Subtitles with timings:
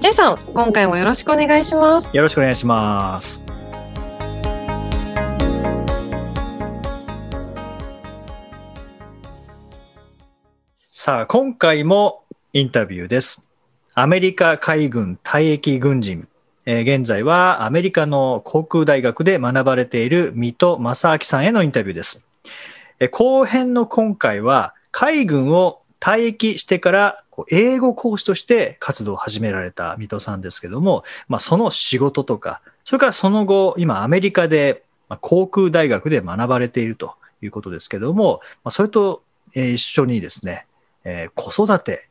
[0.00, 2.16] J さん、今回もよろしくお願いします。
[2.16, 3.44] よろしくお願いします
[10.90, 12.22] さあ今回も
[12.52, 13.48] インタビューです
[13.94, 16.28] アメリカ海軍退役軍人
[16.64, 22.28] えー現在はアメリカの航空大学で学ばれている水戸正明さんへのインタビューです。
[23.00, 34.82] えー後編の今回は海軍を退役してからこう英語講師として活動を始められた水戸さんですけども、まあ、その仕事とか、それからその後、今アメリカで
[35.20, 39.22] 航空大学で学ばれているということですけども、まあ、それと
[39.54, 40.66] 一緒にですね、
[41.04, 42.08] えー子育て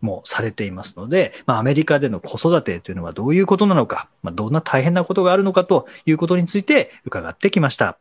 [0.00, 7.98] もされていますので、まあ、アメリカでの子育てというのはどういうことなのか、まあ、どんな大変なことがあるのかということについて伺ってきました。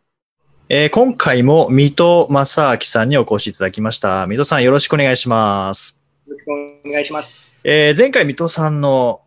[0.70, 4.28] えー今回も水戸正明さんにお越しいただきました。
[4.28, 5.99] 水戸さんよろしくお願いします。
[6.30, 7.64] よろしくお願いします。
[7.68, 9.22] えー前回水戸さんの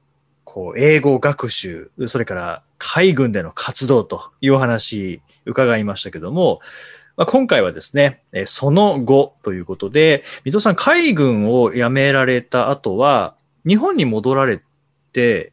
[0.44, 6.60] こう英語学習、それから海軍での活動というお話伺いましたけども、
[7.16, 13.34] まあ、今回はですね、えーその後ということで、水戸さん海軍を辞められた後は、
[13.66, 14.62] 日本に戻られ
[15.12, 15.52] て、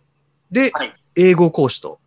[0.51, 1.99] で、はい英語講師と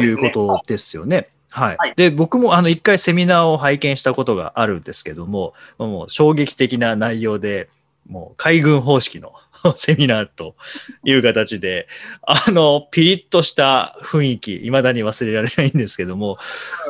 [0.00, 0.16] いう。
[0.16, 1.28] ことですよね。
[1.50, 1.76] はい。
[1.78, 7.68] はいで、僕もあの一回セミナーを拝見したことがあるんですけども、もう衝撃的な内容で、
[8.06, 9.32] もう海軍方式の
[9.76, 10.56] セミナーと
[11.04, 11.86] いう形で、
[12.22, 16.36] あの、ピリッとした雰囲気、未だに忘れられないんですけども、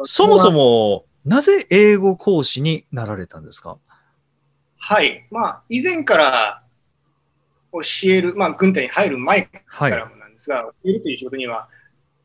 [0.05, 3.79] そもそも、なぜ英語講師になられたんですか？
[4.79, 5.27] はい。
[5.31, 6.63] まあ、以前から
[7.73, 7.81] 教
[8.11, 9.91] える、まあ、軍隊に入る前かはい。
[9.93, 11.69] らもなんですが、教えるという仕事には、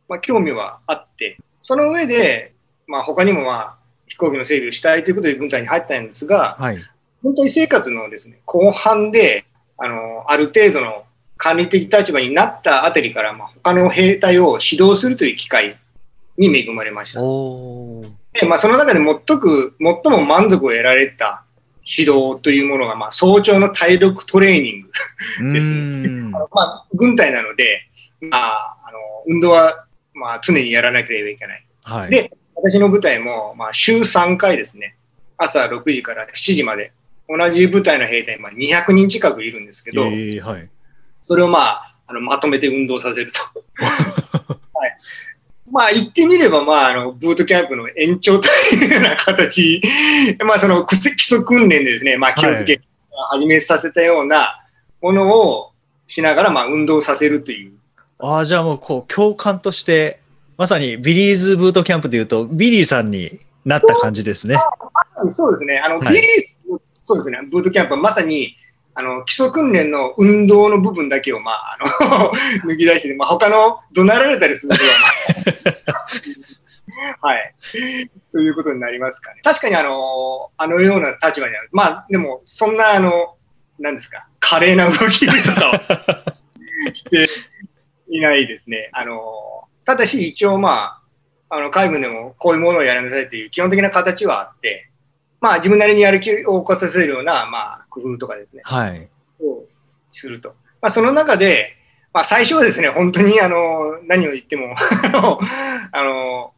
[0.10, 2.54] まあ、興味はあって、その上で、
[2.88, 3.78] まあ、他にも、まあ、
[4.08, 6.78] 飛行機の整備をしたいということで軍隊に入ったんですが、はい。
[7.28, 9.46] 軍隊生活のですね、後半で、
[9.78, 11.04] あの、ある程度の
[11.38, 15.78] 管理的立場になったあたりから、まあ、他の兵隊を指導するという機会
[16.38, 17.22] に恵まれました。
[17.22, 21.44] で、まあ、その中で最く最も満足を得られた
[21.86, 25.54] 指導というものが、まあ、早朝の体力トレーニング。
[25.54, 27.82] ですねうーんまあ、軍隊なので、
[28.22, 31.66] まあ、あの運動は、まあ、常にやらなければいけない。
[31.84, 32.10] はい。
[32.10, 34.96] で私の部隊も、まあ、週3回ですね、
[35.38, 36.92] 朝6時から7時まで、
[37.28, 40.70] 同じ部隊の兵隊、まあ、200人近くいるんですけど、えーはい。
[41.22, 43.40] それをまあ、あのまとめて運動させると。
[43.84, 44.98] はい、
[45.70, 49.82] まあ、言ってみれば、まあ、あの、ブートキャンプの延長というような形、
[50.46, 52.80] まあ、その基礎基礎訓練でですね、まあ、気をつけ、
[53.30, 54.64] 始めさせたような
[55.02, 55.72] ものを
[56.08, 57.74] しながら、まあ、運動させるという。
[58.20, 60.22] ああ、じゃあもう、こう、教官として、
[60.58, 64.58] まさにビリーズブートキャンプでいうと、ビリーさんになった感じですね。
[65.30, 66.57] そうですね、あの、はいビリー、
[67.08, 68.58] そうですね、ブートキャンプはまさに、
[68.94, 72.32] あの、基礎訓練の運動の部分だけを、まあ、あの、
[72.70, 74.82] 抜き出して、まあ、他の怒鳴られたりするのは、
[75.88, 77.54] まあ、 はい。
[78.34, 79.40] ということになりますかね。
[79.42, 81.70] 確かに、あの、あのような立場にある。
[81.72, 83.38] まあ、でも、そんな、あの、
[83.80, 85.74] なんですか、華麗な動きとかを
[86.94, 87.26] して
[88.10, 88.90] いないですね。
[88.92, 89.22] あの、
[89.86, 91.00] ただし、一応、ま
[91.50, 94.87] あ、あの、海軍でもこういうものをやらなさいという基本的な形はあって、
[95.40, 99.10] まあ、自分なりにやる気を起こさせるような、まあ、工夫とかですね、はい。
[99.42, 99.64] を
[100.12, 100.50] すると。
[100.82, 101.76] まあ、その中で、
[102.14, 104.76] まあ、最初はですね、本当に、あの、何を言っても、
[105.92, 106.54] あの、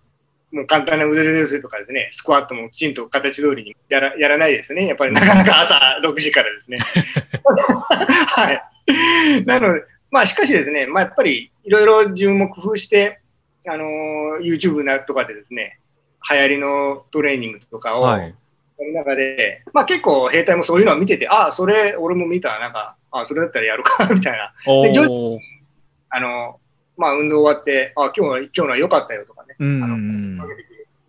[0.52, 4.88] もう簡単な腕立て伏せとかですね、スクワットもきちんと形通りにやらやらないですね。
[4.88, 6.80] やっぱりなかなか朝6時からですね。
[8.30, 9.46] はい。
[9.46, 13.20] なので、まあしかしですね、まあやっぱりいろいろ自分も工夫して、
[13.68, 13.86] あの
[14.42, 15.80] YouTube なとかでですね、
[16.32, 18.36] 流行りのトレーニングとかを、はい。
[18.80, 24.54] その中で、まあ結構兵隊もそういうのを見てて、ああ、それ俺も見た、なんか、ああ、それだったらやるか、 みたいな。
[24.66, 25.40] おで。
[26.10, 26.62] あの、
[26.96, 30.48] まあ運動終わって、ああ、今日は、今日のは良かったよとかね、うあんの。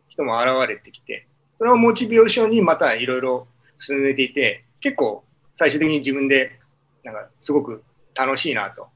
[0.08, 1.28] 人も現れてきて、
[1.58, 3.46] それをモチベーションにまたいろいろ
[3.78, 5.22] 進めていて、結構
[5.54, 6.58] 最終的に自分で、
[7.04, 7.84] なんかすごく
[8.16, 8.88] 楽しいなと、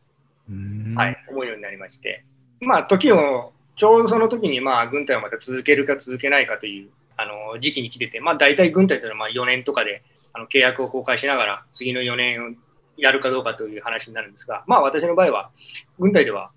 [0.50, 2.25] うんはい、思うようになりまして、
[2.61, 6.91] まあ時を、ちょうどその時にまあ軍隊をまた続けるか続けないかという
[7.25, 12.56] あの時期に来てて、まあ大体軍隊というのはまあ4年とかであの契約を更改しながら次の4年
[12.97, 15.50] やるかどうかという話になるんですが、まあ私の場合は、
[15.99, 16.50] 軍隊では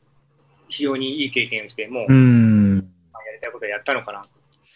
[0.69, 2.75] 非常にいい経験をして、もう、うん。
[2.75, 2.81] や
[3.33, 4.29] りたいことはやったのかなと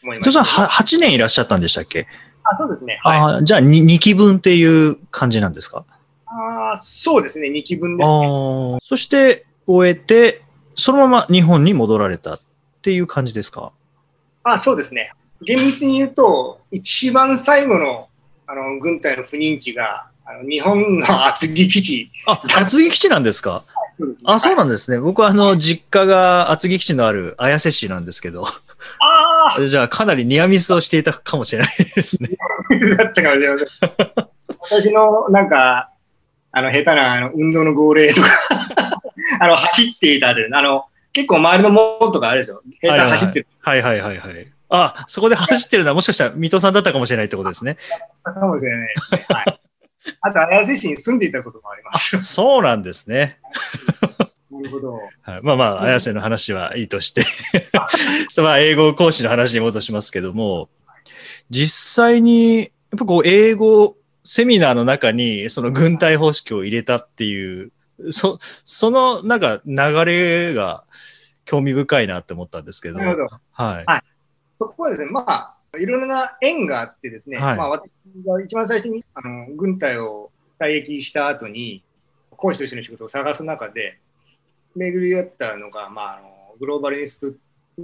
[0.04, 0.32] 思います。
[0.32, 2.08] さん、は8年いらっしゃったんでしたっけ、
[2.44, 3.00] あそうですね。
[3.04, 3.44] はい。
[3.44, 5.86] じゃあ 2, 期分っていう感じなんですか？
[6.26, 7.50] あそうですね。
[7.50, 8.28] 2期分ですあね。
[8.28, 10.42] ーそして終えて、
[10.76, 12.40] そのまま日本に戻られたっ
[12.82, 13.72] ていう感じですか？
[14.44, 15.14] あそうですね。
[15.46, 18.08] 厳密に言うと、一番最後の
[18.48, 22.12] あの軍隊の不認知が、あの日本の厚木基地。
[22.28, 23.64] あ、厚木基地なんですか？
[24.26, 25.00] あ、そうななんですね。
[25.00, 28.46] 僕はあの、実家が厚木基地のある綾瀬市なんですけど、
[29.00, 32.30] あじゃあかなりニアミスをしていたかもしれないですね。
[32.70, 34.88] あだったかもしれません。
[34.88, 35.90] 私のなんか、
[36.52, 38.28] あの、下手なあの運動の号令とか、
[39.40, 42.62] あの、走っていたという、あの、結構周りのものとかあるでしょ？
[42.82, 44.48] 下手走ってるはいはいはいはい。
[44.71, 47.77] あ、そこで走ってるのはもしかしたら水戸さんだったかもしれないってことですね。
[48.23, 49.25] かもしれないですね。
[49.29, 49.62] はい。
[50.21, 52.19] あと、綾瀬市に住んでいたこともあります。
[52.23, 53.39] そうなんですね。
[54.50, 54.94] なるほど。
[55.21, 57.23] はい、まあまあ、綾瀬の話はいいとして。
[58.31, 60.69] そうまあ、英語講師の話に戻しますけども、
[61.50, 67.71] 実際に、やっぱこう、英語セミナーの中に、その軍隊方式を入れたっていう、
[68.09, 69.75] そ、そのなんか流
[70.06, 70.83] れが
[71.45, 73.00] 興味深いなって思ったんですけど。
[73.00, 73.39] なるほど。
[73.51, 73.85] はい。
[74.62, 77.90] そこはですね、まあ、いろいろな縁があってですね、はいまあ、私
[78.24, 81.84] が一番最初にあの軍隊を退役した後に、
[82.30, 83.98] 講師としての仕事を探す中で、
[84.75, 87.28] 巡り合ったのが、まあ、あのグローバルインスト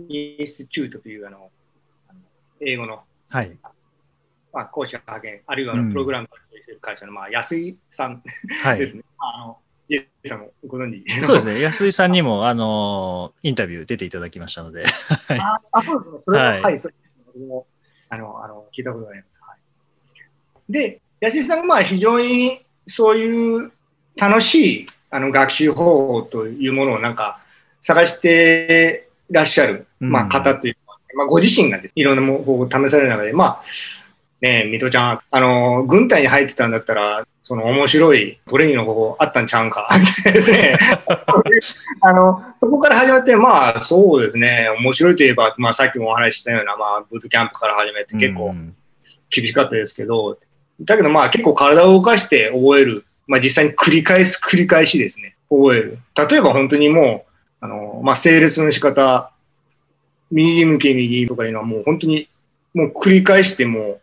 [0.07, 1.49] インスティチュートというあの
[2.61, 3.57] 英語の、はい。
[4.53, 8.21] まあ、講師派遣、あるいはあうんのプログラムをしている会社の、まあ、安井さん
[8.61, 8.79] はい。
[8.79, 9.03] ですね。
[9.17, 9.57] あの
[9.89, 11.23] J さんもご存知？
[11.23, 11.59] そうですね。
[11.61, 14.83] 安井さんにも、あのインタビュー出ていただきましたので。
[15.39, 16.19] ああ、そうですね。
[16.19, 16.97] それは、ははいい、そうで
[17.33, 17.65] すね私も、
[18.09, 19.39] あの、あの、聞いたことがあります。
[19.41, 23.71] はい、で、安井さんが、まあ、非常にそういう
[24.17, 27.39] 楽しい、あの、学習方法というものをなんか、
[27.79, 33.63] 探してらっしゃる、まあ、うん方というか、まあ、ご自身がですね、いろんな方法を試される中で、まあ、
[34.41, 40.77] ねえ、水戸ちゃん、あの、軍隊に入ってたんだったら、その面白いトレーニングの方法あったんちゃうんか、 みたいなですね。
[42.01, 48.75] あの、そこから始まって、まあ、そうですね、面白いといえば、まあ、さっきもお話ししたような、まあ、ブートキャンプから始めて結構うん
[49.29, 50.39] 厳しかったですけど、
[50.81, 53.03] だけどまあ、結構体を動かして覚える。
[53.25, 55.99] まあ、実際に繰り返す、繰り返しですね、覚える。
[56.29, 57.25] 例えば本当にも
[57.61, 59.31] う、あの、まあ、整列の仕方、
[60.31, 62.29] 右向け右とかいうのはもう本当に、
[62.73, 64.01] もう繰り返してもう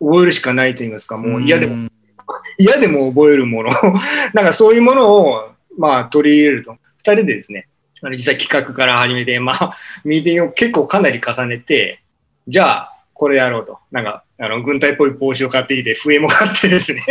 [0.00, 1.92] 覚えるしかないと言いますか、もう嫌でも、ん
[2.58, 3.70] 嫌でも覚えるもの、
[4.34, 6.76] なんかそういうものを、まあ、取り入れると。
[6.98, 7.68] 二人でですね、
[8.02, 12.00] あの実際企画から始めて、まあ、ミーティングを結構かなり重ねて、
[12.48, 13.78] じゃあ、これやろうと。
[13.90, 17.02] なんか、あの、軍隊っぽい帽子を買ってきて、笛も買ってですね。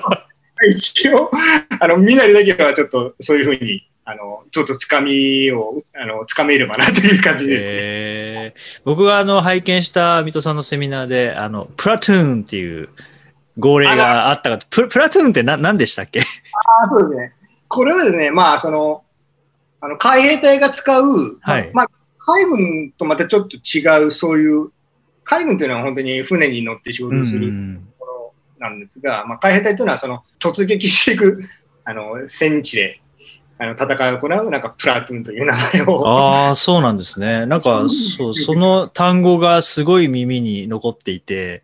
[0.68, 1.30] 一応、
[1.80, 7.76] あの、みなりだけはちょっとそういうふうに、あの、ちょっとつかみを、あの、つかめればなという感じですね。
[7.78, 8.17] えー
[8.88, 12.88] 僕があの拝見した水戸さんのセミナーで、あの、プラトゥーンっていう
[13.58, 16.20] 号令があったかと、ププラトゥーンってな何でしたっけ？
[16.20, 17.34] あそうですね。
[17.68, 19.04] これはですね、まあ、その、
[19.82, 21.70] あの、海兵隊が使う、はい。
[21.74, 24.70] まあ、海軍とまたちょっと違う、そういう、
[25.22, 31.44] 海軍というのは本当に船に乗って仕事をするうんところなんですが、まあ、海兵隊というのは、その、突撃していく、
[31.84, 33.02] あの、戦地で、
[33.60, 36.06] あの、戦いを行う、なんか、プラトゥーンという名前を。
[36.06, 37.44] ああ、そうなんですね。
[37.46, 41.62] なんか、そう、その単語がすごい耳に残っていて、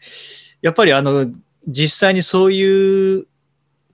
[0.61, 1.27] やっぱりあの、
[1.69, 3.27] 実際にそういう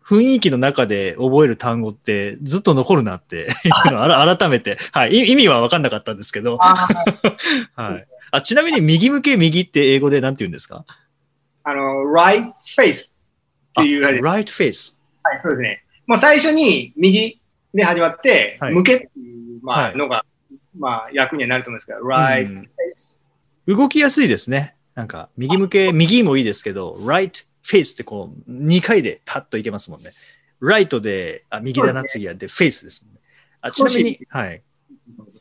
[0.02, 3.48] 雰囲気の中で覚える単語ってずっと残るなって
[3.88, 6.88] 改めて、はい、い意味は分かんなかったんですけど、あ
[7.76, 8.06] はい。
[8.32, 10.84] あちなみに右向け右って英語で何て言うんですか？
[11.64, 13.16] あの、right face っ
[13.74, 14.96] ていう、はい、right face。
[15.42, 15.84] そうですね。
[16.06, 17.39] もう最初に右
[17.74, 20.24] で始まって、はい向けっていう、まあ、はいのが、
[20.78, 23.18] まあ、役にはなると思うんですけど、right うん face。
[23.66, 24.74] 動きやすいですね。
[24.94, 30.10] なんか、右向け、右もいいですけど、right face ってこう、2回でパッといけますもんね。
[30.60, 32.34] right で、あ、右だな、次は。
[32.34, 33.20] で、face ですもんね。
[33.60, 34.62] あちなみに、はい。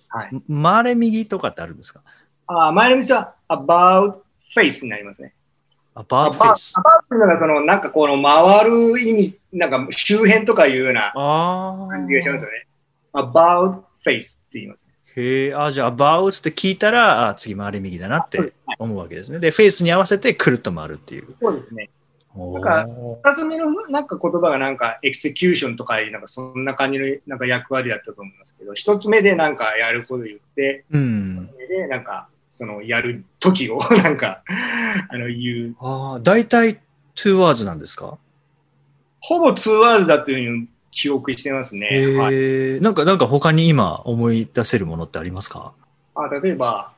[0.10, 0.32] はい。
[0.52, 2.02] 回れ右とかってあるんですか？
[2.48, 4.22] あ前の道は about
[4.56, 5.34] face になりますね。
[5.96, 6.80] about about face。
[6.80, 11.12] about っていうのが、その、なんかこの回る意味、なんか周辺とかいうような。
[11.90, 12.68] 感じがしますよね。
[13.14, 14.94] about face って言いますね。
[15.16, 19.40] へえ、あ、じゃあ about って聞いたら、あ、次回れ右だなって思うわけですね。
[19.40, 21.28] で、face に合わせてくるっと回るっていう。
[21.42, 21.90] そうですね。
[22.36, 31.48] おなんかー二つ目のなんか言葉がなんかエクセキューションとかなんかそんな感じのなんか役割だったと思いますけど、一つ目でなんかやること言って、うん。
[31.70, 34.44] で、なんか、その、やる時を、 なんか、
[35.10, 35.76] あの、言う。
[35.80, 36.80] ああ、大体
[37.16, 38.18] two words なんですか？
[39.22, 41.88] ほぼ2ワードだというふうに記憶してますね。
[41.92, 45.74] えはい、ー、なんか、なんか他に今思い出せるものってありますか？
[46.16, 46.92] あ例えば、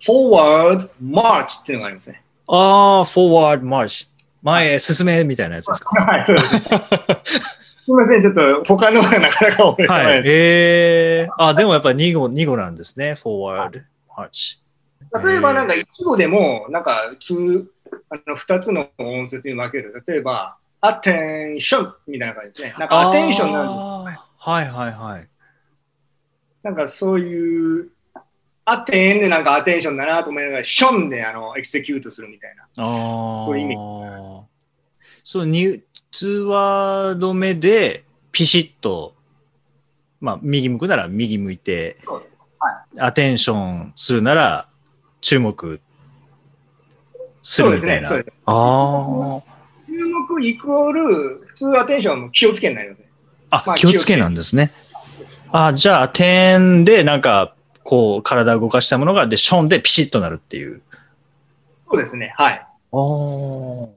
[0.00, 2.22] forward march っていうのがありますね。
[2.48, 4.08] ああ、forward march。
[4.42, 6.02] 前へ進めみたいなやつですか？
[6.04, 6.50] はい、そうです。
[7.84, 10.22] すみません、ちょっと他のがなかなか覚えてなはいい。
[10.22, 10.28] です。
[10.30, 13.12] えー、あ、でもやっぱ2語、2語なんですね。
[13.12, 13.82] forward
[14.16, 14.58] march。
[15.22, 17.66] 例えばなんか一語でも、なんか通
[18.10, 20.02] あの2つの音節に分ける。
[20.06, 22.74] 例えば、アテンションみたいな感じですね。
[22.78, 23.72] なんかアテンションなんです。
[23.74, 25.28] あーはいはいはい。
[26.62, 27.88] なんかそういう、
[28.66, 32.64] アテンでなんかアテンションだなと思いながら、ションであのエクセキュートするみたいな。
[32.64, 33.44] ああ。
[33.46, 33.76] そういう意味。
[35.22, 39.14] そう、2、2ワード目で、ピシッと、
[40.20, 42.36] まあ、右向くなら右向いて、そうです。
[42.98, 44.68] アテンションするなら、
[45.22, 45.80] 注目
[47.42, 48.08] するみたいな。
[48.08, 48.34] そうですね。
[48.44, 49.53] あ注
[50.34, 53.06] 目イコール、普通アテンションはもう気をつけになりますね。
[53.50, 53.56] あ。
[53.58, 54.70] あ、まあ気をつけなんですね。
[55.52, 60.82] あ、じゃあ、点で、なんか、こう、体を動かしたものが、で、ションでピシッとなるっていう。
[61.90, 62.34] そうですね。
[62.36, 62.54] はい。
[62.54, 63.88] ああ。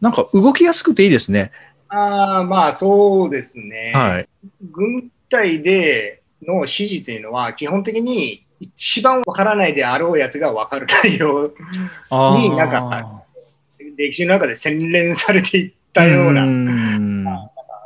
[0.00, 1.52] なんか、動きやすくていいですね。
[1.88, 3.92] ああ、まあそうですね。
[3.94, 4.28] はい。
[4.72, 11.52] 軍隊での指示というのは、基本的に一番わからないであろうやつがわかる内容、
[12.36, 13.23] になんか
[13.96, 17.24] 歴史の中で洗練されていったような、ーん。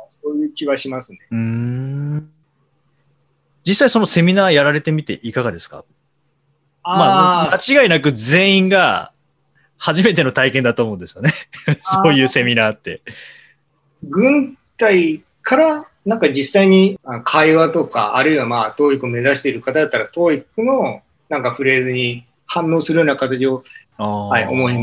[0.09, 1.19] そういう気はしますね。
[3.63, 5.83] 実際そのセミナーやられてみていかがですか？
[6.83, 9.11] まあ、あ間違いなく全員が
[9.77, 11.31] 初めての体験だと思うんですよね。
[11.83, 13.01] そういうセミナーって。
[14.03, 23.63] 軍隊からなんか実際にあ会話とか、あるいはまあ、TOEIC を目指している方だったら、TOEIC のなんかフレーズに反応するような形を、
[23.97, 24.77] はい思い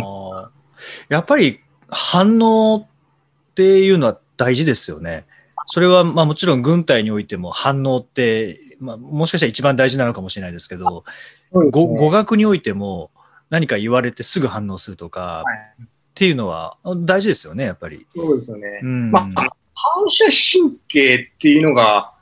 [1.09, 5.25] やっぱり反応っていうのは大事ですよね。
[5.67, 11.05] それはまあもちろん軍隊においても反応って、まあ、もしかしたら一番大事なのかもしれないですけど、
[11.53, 13.11] 語語学においても
[13.51, 15.45] 何か言われてすぐ反応するとかは
[15.81, 15.85] い
[16.17, 18.07] っていうのは大事ですよね、やっぱり。
[18.17, 18.81] そうですよね。
[18.83, 19.23] うんまあ、
[19.75, 22.15] 反射神経っていうのが、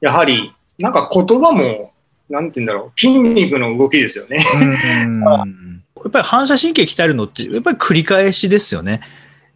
[0.00, 1.92] やはり、なんか言葉も、
[2.30, 4.42] なんて言うんだろう、筋肉の動きですよね。
[5.04, 5.20] うん
[6.04, 9.00] やっぱり反射神経鍛えるのって、やっぱり繰り返しですよね。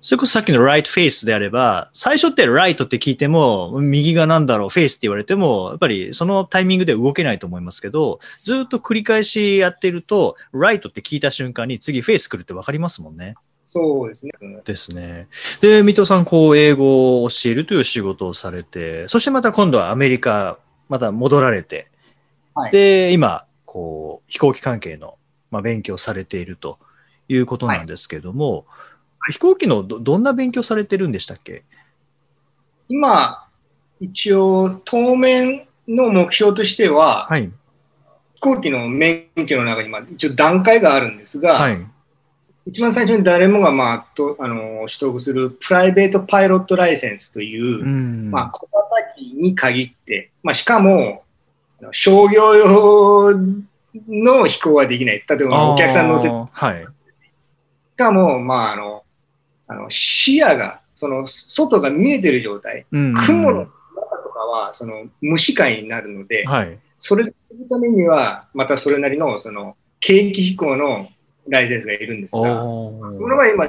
[0.01, 13.35] それこそさっきの right face であれば、最初って right って聞いても、右がなんだろう、face って言われても、やっぱりそのタイミングで動けないと思いますけど、ずっと繰り返しやってると、right って聞いた瞬間に次 face 来るってわかりますもんね。
[13.67, 14.33] そうですね。
[14.65, 15.29] ですね。
[15.61, 21.89] で、水戸さん、こう、英語を教えるという仕事をされて、そしてまた今度はアメリカ、また戻られて、
[22.55, 25.16] はいで、今、こう、飛行機関係の、
[25.51, 26.79] まあ、勉強されていると
[27.29, 28.67] いうことなんですけども、
[29.31, 31.65] 飛行機のどどんな勉強されてるんでしたっけ？
[32.89, 33.45] 今、
[34.01, 37.51] 一応、当面の目標としては、はい。
[38.35, 41.87] 飛行機の免許の中に、まあ、一応段階があるんですが、はい。
[42.67, 48.31] 一番最初に誰もが、まあ、とあの取得するプライベートパイロットライセンスという、うん。
[48.31, 51.23] まあ、小型機に限って、まあ、しかも、
[51.93, 53.35] 商業用
[54.09, 55.25] の飛行はできない。
[55.29, 56.87] 例えば、お客さん乗せて、しあーはい。
[57.97, 59.05] かも、まあ、あの、
[59.69, 62.87] あの視野が、その、外が見えてる状態。
[62.93, 63.69] うん雲の中
[64.23, 66.79] とかは、その、無視界になるので、はい。
[66.99, 71.09] それをするためには、またそれなりの、その、景気飛行の
[71.49, 73.69] ライセンスがいるんですが、おこの場合今、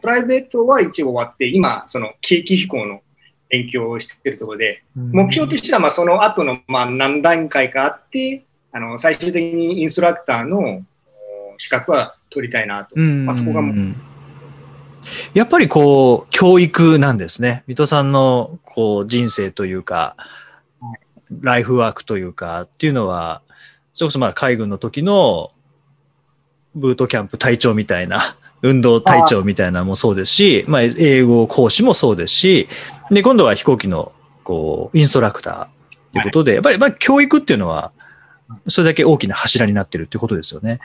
[0.00, 3.00] プライベートは一応終わって、今、その景気飛行の
[3.48, 8.45] 勉強をしているところで、目標としてはまあその後のまあ何段階かあって、
[8.76, 10.82] あの最終的にインストラクターのお
[11.56, 12.94] 資格は取りたいなと。
[12.94, 13.62] うんまあそこが
[15.32, 17.62] やっぱりこう、教育なんですね。
[17.68, 20.16] 水戸さんのこう人生というか、
[21.40, 23.40] ライフワークというかっていうのは、
[23.94, 25.52] それこそまあ海軍の時の
[26.74, 32.68] ブートキャンプ隊長みたいな、 運動隊長みたいなのもそうですし、まあ英語講師もそうですし、
[33.10, 34.12] で、今度は飛行機の
[34.44, 37.92] こう、インストラクターということで、やっぱりやっぱり教育っていうのは、
[38.68, 40.80] それだけ大きな柱になってるっていうことですよね。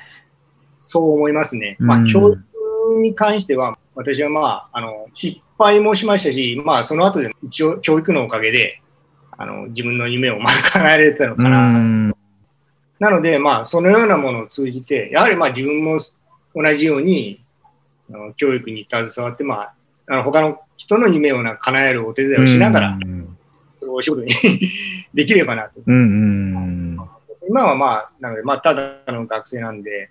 [0.78, 1.78] そう思いますね。
[1.80, 8.82] まうんあ教育に関しては、私はまあ、あの、失敗もしましたし、まあその後で一応教育のおかげで、
[9.38, 11.58] あの、自分の夢をまあ叶えられたのかな。
[11.70, 12.16] うん
[13.00, 15.98] なので、まあ、そのようなものを通じて、やはりまあ自分も
[16.54, 17.44] 同じように、
[18.36, 19.74] 教育に携わって、まあ、
[20.08, 23.38] あの他の人の夢をな叶えるお手伝いをしながら、うん
[23.84, 24.30] お仕事に
[25.14, 25.82] できればなと。
[25.86, 26.91] うんうん
[27.48, 30.10] 今はまあ、なので、まあ、ただの学生なんで、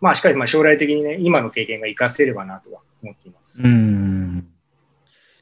[0.00, 3.62] まあ、しかし、まあ、将来的にね、今の経験が活かせればなとは思っています。
[3.64, 4.48] うん。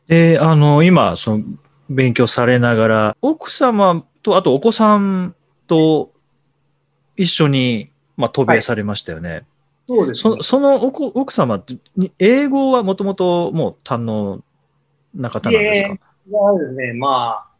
[0.06, 1.44] で、あの、今、その、
[1.88, 5.34] 勉強されながら、奥様と、あとお子さん
[5.66, 6.12] と
[7.16, 9.44] 一緒に、まあ、渡米されましたよね。
[9.88, 10.36] そうですね。
[10.36, 14.44] そその奥奥様って、に英語はもともともう堪能
[15.14, 15.94] な方なんですか？
[15.94, 17.50] いやですね、まあ、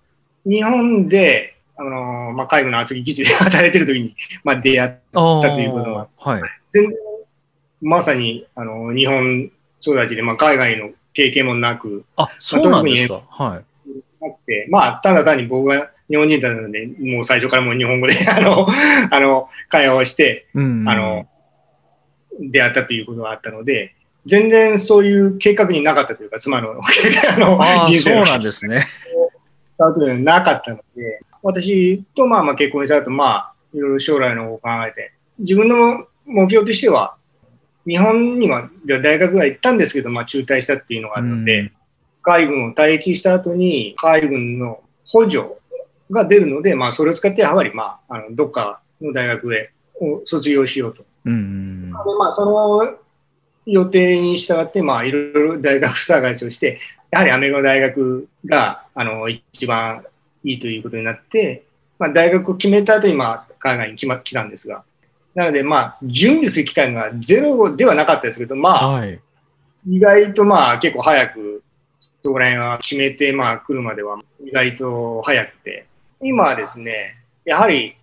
[0.44, 6.42] 日本で、あのまあ、海軍の厚木基地で 働いてる時に、まあ、出会っあたということははい。
[6.72, 6.98] 全然、
[7.80, 13.22] まさに、あの、日本育ちで、まあ、海外の経験もなく、あ、そうなんですか。
[13.30, 13.92] はい。
[14.22, 18.66] なくて、まあ、ただ単に僕が日本人だったので、もう最初からもう日本語で、 あの、
[19.10, 20.86] あの、会話をして、うん。
[20.86, 21.26] あの、
[22.38, 23.94] 出会ったということがあったので、
[24.26, 28.84] 全然そういう計画になかったというか、妻の あのああ、そう人生のなんですね。
[29.78, 37.14] なかったので、私とまあまあ結婚した後、まあ、いろいろ将来のことを考えて、自分の目標としては、
[37.86, 41.72] 日本には大学は行ったんですけど、まあ中退したっていうのがあるので、うん
[42.22, 45.56] 海軍を退役した後に、海軍の補助
[46.10, 51.04] が出るので、まあそれを使って、やはりまあ、あのどっかの大学へを卒業しようと。
[51.24, 51.90] うん。
[51.90, 52.94] でまあ、その
[53.66, 56.78] 予定に従って、まあ、いろいろ大学探しをして、
[57.10, 60.04] やはりアメリカの大学があの一番
[60.44, 61.64] いいということになって、
[61.98, 64.84] まあ、大学を決めた後に、まあ、海外に来,、ま、来たんですが、
[65.34, 69.20] なので、まあ、準備する期間がゼロではなかったですけど、まあ、はい。
[69.88, 71.62] 意外とまあ、結構早く、
[72.22, 75.86] そこら辺は決めて、まあ、来るまでは意外と早くて、
[76.22, 77.96] 今はですね、やはり、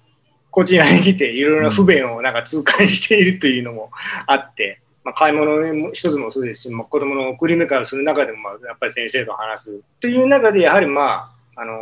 [0.49, 3.91] こちらに来ていろいろな不便をなんか痛感しているというのも
[4.25, 11.73] あって、まあ、買い物も一つもそうですし、まあ、子供の送り迎えをする中でも、まあ、やっぱり先生と話すという中で、やはりまあ、あの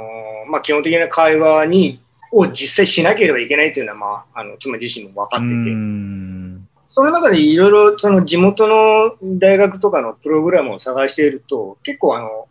[0.48, 2.02] ーまあ、基本的な会話に、
[2.32, 6.68] を実際しなければいけないというのは、まあ、あの妻自身も分かっていて、うん。
[6.88, 12.48] その中でいろいろその地元の大学とかのプログラムを探していると、結構あの、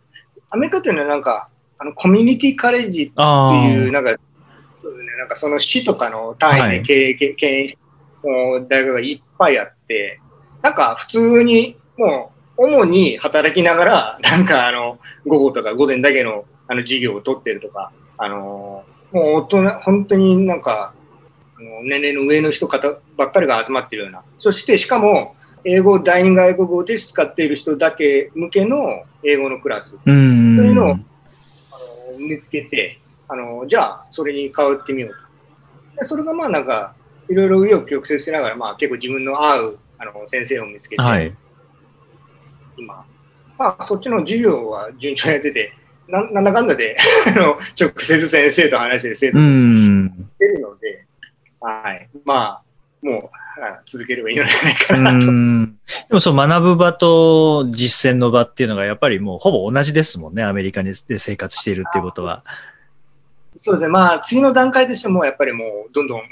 [0.51, 1.49] アメリカというのはなんか、
[1.79, 3.05] あのコミュニティカレッジ。
[3.05, 4.19] っていう、なんか、ね
[5.19, 7.79] なんかその市とかの単はい位で経営、経営
[8.23, 10.21] の大学がいっぱいあって、
[10.63, 20.93] なんか普通にもう主に働きながら、なんかあの、午後とか午前だけのあの授業を取ってるとか、あのもう大人、本当になんか、
[21.85, 24.23] 年齢の上の人方ばっかりが集まってるような。
[24.39, 30.57] そしてしかも、英語を第二外国語で使っている人だけ向けの英語のクラスうん。
[30.59, 30.99] というのをあの
[32.19, 32.99] 見つけて、
[33.29, 35.11] あのじゃあそれに変わってみよう
[35.95, 36.01] と。
[36.01, 36.95] でそれがまあなんか、
[37.31, 41.35] いろいろ紆余曲折しながら、まあ結構自分の合うあの先生を見つけて、はい。
[42.77, 43.07] 今、
[43.57, 45.73] まあそっちの授業は順調にやってて、
[46.09, 50.31] ななんだかんだで あの直接先生と話してる生徒うもん。
[50.41, 51.07] いるので、
[51.61, 52.09] はい。
[52.25, 52.63] ま
[53.03, 55.33] あ、もうあ続ければいいのではないかうなと。
[55.33, 55.67] ん。
[55.75, 55.75] で
[56.11, 60.43] もそう学ぶ場と実践の場っていうのがやっぱりもうほぼ同じですもんね。
[60.43, 62.45] アメリカにで生活しているっていうことは。
[63.57, 63.89] そうですね。
[63.89, 66.23] まあ、次の段階としても、やっぱりもう、どんどん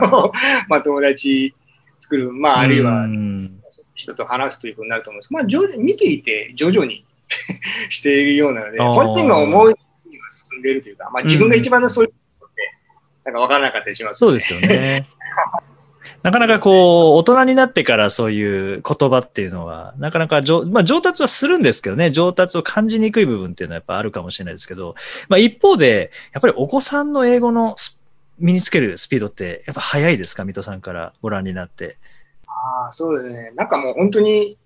[0.68, 1.54] まあ、友達
[1.98, 3.62] 作る、まあ、あるいはうん
[3.94, 7.04] 人と話すということになると思うんですまあ、徐々に見ていて、徐々に
[7.88, 12.72] しているようなので、本人が思うには進んでいるというか、まあ、自分が一番のそういうことって、
[13.24, 15.06] なんか分からなかったりします、そうですよね。
[16.22, 24.94] なかなかこう、大人になってからそういう言葉っていうのは、なかなか上,、まあ、上達はするんですけどね、上達を感じにくい部分っていうのはやっぱあるかもしれないですけど、
[25.28, 28.00] まあ、一方で、やっぱりお子さんの英語のス
[28.38, 31.96] 身につけるスピードって、やっぱ早いですか、水戸さんからご覧になって。
[32.46, 33.52] ああ、そうですね。
[33.56, 34.58] なんかもう本当に、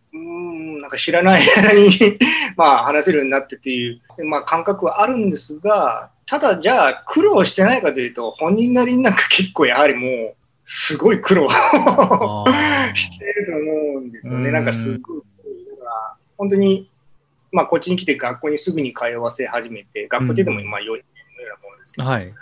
[0.87, 1.91] なんか知らない 間に
[2.55, 11.49] まあ話せるようになってっていう、まあ感覚はあるんですが、ただじゃあ苦労してないかというと、本人なりになんか結構やはりもう、すごい苦労
[12.95, 14.47] してると思うんですよね。
[14.47, 16.89] うんなんかすごい、だから本当に、
[17.51, 22.33] まあこっちに来て学校にすぐに通わせ始めて、学校ででもまあ幼稚園のようなものですけど、はい。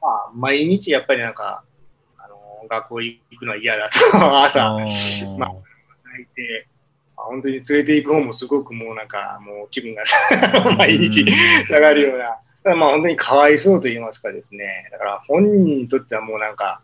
[0.00, 1.64] まあ毎日やっぱりなんか、
[2.16, 2.36] あの
[2.68, 4.70] 学校行くのは嫌だと、朝。
[5.36, 5.48] ま
[6.12, 6.71] 泣いて、あ
[7.22, 10.02] 本当に連れて行く方もすごくもうなんか、もう気分が
[10.76, 11.24] 毎日
[11.66, 16.80] 下がるような、ただまあ本当にかわいそうと言いますかですね、だから本人にとってはもうなんか、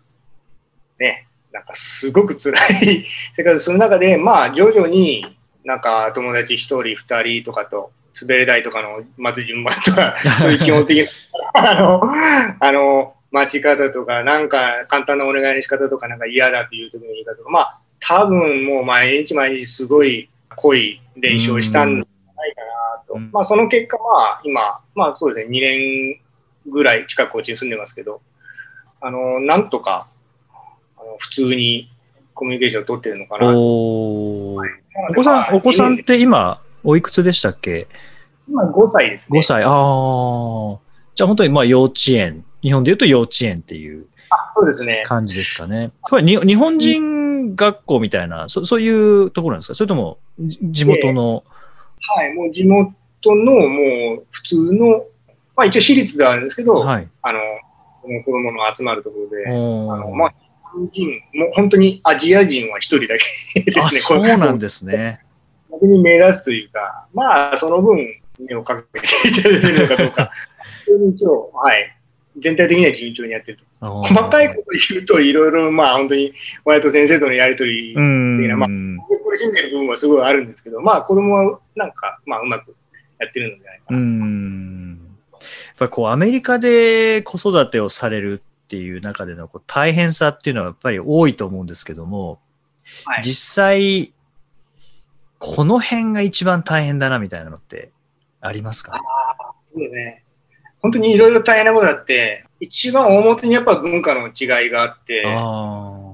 [0.99, 3.07] ね、なんかすごく辛い。
[3.37, 11.07] 生活その中で、まあ徐々になんか友達一人二人とかと滑り台とかの待つ順番とか、 そういう基本的
[11.55, 12.03] な、あの、
[12.61, 23.15] あの、待ち方とか、なんか簡単なお願いの仕方とか、なんか嫌だという時の言い方とか、まあ、多分もう毎日毎日すごい濃い練習をしたんじゃないかなと。
[23.15, 26.21] うんまあ、その結果、まあ、今、まあそうですね、2年
[26.71, 28.21] ぐらい近くこっちに住んでますけど、
[29.01, 30.09] あの、なんとか、
[30.97, 31.91] あの普通に
[32.35, 33.59] コミュニケーションを取ってるのかなと。
[33.59, 37.87] おーなのでお子さん、まあお子さんって今、おいくつでしたっけ？
[38.49, 39.39] 今5歳ですね。
[39.39, 39.63] 5歳。
[39.65, 40.79] ああ。
[41.15, 42.45] じゃあ本当にまあ幼稚園。
[42.63, 45.03] 日本で言うと幼稚園っていうあそうですね。
[45.07, 45.93] 感じですかね。
[46.01, 47.18] これに日本人
[47.55, 49.75] 学校みたいな、そそういうところなんですか？
[49.75, 51.45] それともじ地元の？
[52.17, 52.93] はい、もう地元
[53.25, 55.05] のもう普通の、
[55.57, 57.09] まあ一応私立ではあるんですけど、はい。
[57.23, 57.41] あの、
[58.25, 60.37] 子供の集まるところで、あの、まあ、日
[60.73, 63.17] 本人、もう本当にアジア人は一人だ
[63.55, 64.01] け であ、すね。
[64.01, 65.21] そうなんでですね。
[65.71, 67.99] 逆に目立つというか、まあ、その分、
[68.39, 70.31] 目をかけていただいてるのかどうか、
[71.15, 71.98] 一応、はい、
[72.41, 74.03] 全体的には順調にやってると。
[74.03, 76.33] 細かいこと言うと、いろいろ、まあ、本当に
[76.65, 78.99] 親と先生とのやりとり、うーまあん。
[79.25, 82.75] 苦しんでる部分はすごいあるんですけど、まあ、子供はなんか、まあ、うまく
[83.19, 83.99] やってるのではないかな。
[83.99, 84.99] ん。
[85.33, 85.41] やっ
[85.79, 92.41] ぱりこうアメリカで子育てをされるっていう中でのこう大変さっていうのはやっぱり多いと思うんですけども、
[93.05, 94.13] はい実際、
[95.39, 97.93] この辺が一番大変だなみたいなのって
[98.41, 99.01] ありますか？
[99.73, 100.25] そうね。
[100.81, 106.09] 本当にいろいろ大変なことがあって、一番大元にやっぱ文化の違いがあって、あ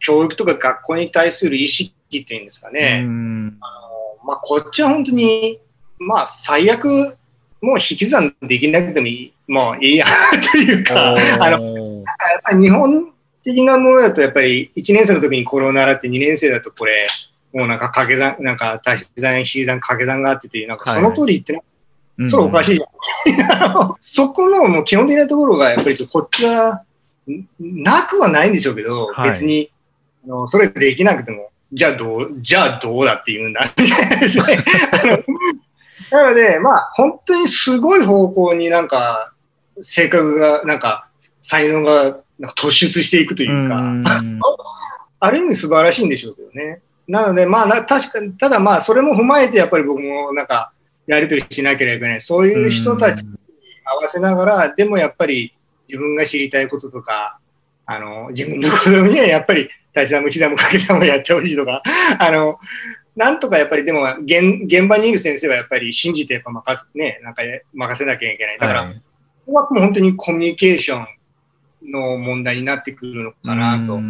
[0.00, 2.98] 教育とか学校に対する意識っていうんですかね。
[3.06, 3.58] ん。
[4.24, 5.60] まあ、こっちは本当に、
[5.98, 7.16] まあ、最悪、
[7.60, 10.06] もう引き算できなくてもいい、もういいや
[10.52, 12.04] というか、あの、
[12.60, 13.10] 日本
[13.42, 17.06] 的なものだと、やっぱり1年生の時にこれを習って、2年生だとこれ、
[17.52, 21.60] もうなんか掛け算、なんか足し算、引き算、掛け算があってて、なんかその通り言ってな
[22.28, 23.94] それおかしいじゃん。
[24.00, 26.82] そこのもう基本的なところが、やっぱりこっちは、
[27.28, 29.70] んなくはないんでしょうけど、はい別に、
[30.24, 34.58] あのそれできなくても、じゃあどう、じゃあどうだって言うんだ、みたいなですね。
[36.10, 39.32] なので、まあ、本当にすごい方向になんか、
[39.80, 41.08] 性格が、なんか、
[41.40, 44.04] 才能がなんか突出していくというか、うん
[45.20, 46.82] ある意味素晴らしいんでしょうけどね。
[47.08, 50.70] なので、まあな、確かに、ただまあ、それも踏まえて、やっぱり僕もなんか、
[51.06, 52.20] やりとりしなければいけない。
[52.20, 53.28] そういう人たちに
[53.84, 55.54] 合わせながら、でもやっぱり
[55.88, 57.38] 自分が知りたいこととか、
[57.86, 61.82] あの、自分の子供にはやっぱり、足し算も膝も掛け算もやってほしいとか、
[62.18, 62.58] あの、
[63.14, 68.58] なんとかやっぱりでも現、現場にいる先生はやっぱり信じてやっぱ任せ、ね、なんか任せなきゃいけない。
[68.58, 69.02] だから、はい
[69.46, 71.04] ここはもう本当にコミュニケーショ
[71.82, 74.00] ンの問題になってくるのかなと。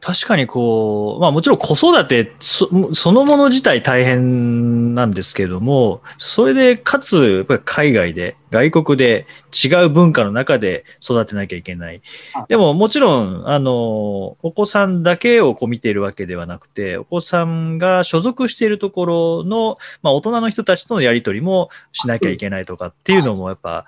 [0.00, 12.44] うん確かにこう、まあもちろん子育てそそのもの自体大変なんですけれども、それでかつやっぱり海外で、外国で違う文化の中で育てなきゃいけないはい。
[12.48, 23.84] でももちろん、あの、お子さんだけをこう見ているわけではなくて、お子さんが所属しているところの、まあ大人の人たちとのやりとりもしなきゃいけないとかっていうのもやっぱ、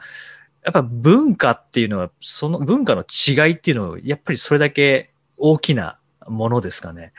[0.62, 5.98] やっぱ文化っていうのは、その文化の違いっていうのは、やっぱりそれだけ大きな
[6.29, 7.13] ものですかね。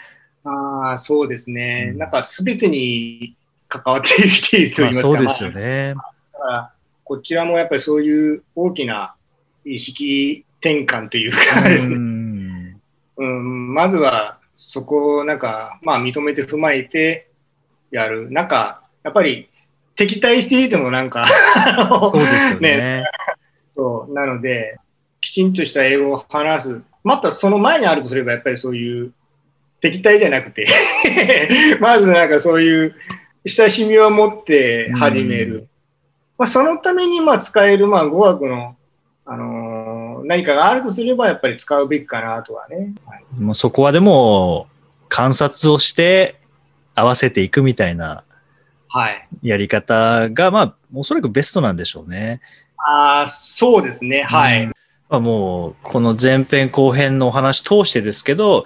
[0.44, 1.89] ああ、そうですね。
[1.92, 3.36] うんなんか全てに
[3.68, 5.08] 関わってきていると言いますか。
[5.08, 5.96] まあそうですよまね。
[7.04, 9.16] こちらもやっぱりそういう大きな
[9.66, 11.96] 意識転換というかですね。
[11.96, 12.82] うん
[13.18, 17.30] うん、まずはそこをなんか、まあ認めて踏まえて
[17.92, 18.32] やる。
[18.32, 19.50] なんか、やっぱり
[19.96, 21.26] 敵対していてもなんか
[22.12, 23.04] そうですよね。
[23.76, 24.78] そうなので、
[25.20, 26.82] きちんとした英語を話す。
[27.04, 29.13] またその前にあるとすれば、やっぱりそういう
[29.82, 30.66] 敵対じゃなくて、
[31.80, 32.96] まずなんかそういう
[33.46, 35.56] 親しみを持って始める。
[35.56, 35.68] うん
[36.38, 38.76] まあ、そのためにまあ使えるまあ語学の、
[39.26, 42.94] あのー何かがあるとすれば、やっぱり使うべきかなとはね。
[43.38, 44.68] もうそこはでも
[45.10, 46.39] 観察をして
[46.96, 48.24] 合わせていくみたいな
[48.88, 49.28] はい。
[49.42, 52.42] やり方が、まあ、おそらくベストなんでしょうね。
[52.78, 54.24] ああ、そうですね。
[54.24, 54.66] はい。
[54.66, 54.74] うん
[55.13, 58.63] まあ、もう、この前編後編のお話通してですけど、